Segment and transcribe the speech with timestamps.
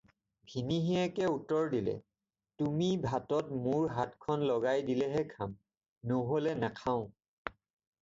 [0.51, 1.93] "ভিনীহিয়েকে উত্তৰ দিলে,
[2.63, 5.57] "তুমি ভাতত মোৰ হাতখন লগাই দিলেহে খাম,
[6.15, 7.09] নহ'লে নাখাওঁ।"